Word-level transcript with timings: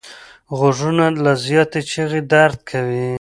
غوږونه 0.57 1.05
له 1.23 1.31
زیاتې 1.45 1.79
چیغې 1.89 2.21
درد 2.33 2.59
کوي 2.69 3.07